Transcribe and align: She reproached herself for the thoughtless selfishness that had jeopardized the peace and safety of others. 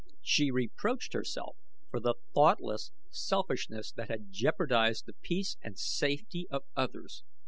She 0.23 0.49
reproached 0.49 1.13
herself 1.13 1.57
for 1.91 1.99
the 1.99 2.15
thoughtless 2.33 2.91
selfishness 3.11 3.91
that 3.91 4.09
had 4.09 4.31
jeopardized 4.31 5.05
the 5.05 5.13
peace 5.21 5.57
and 5.61 5.77
safety 5.77 6.47
of 6.49 6.63
others. 6.75 7.23